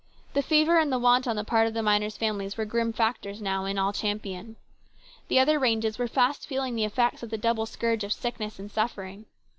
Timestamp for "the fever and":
0.33-0.91